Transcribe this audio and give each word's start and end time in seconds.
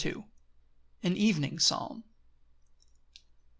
An 1.03 1.15
evening 1.15 1.59
Psalm. 1.59 2.03